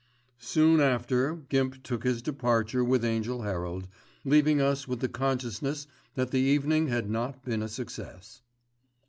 [0.39, 3.87] Soon after Gimp took his departure with Angell Herald,
[4.25, 5.85] leaving us with the consciousness
[6.15, 8.41] that the evening had not been a success.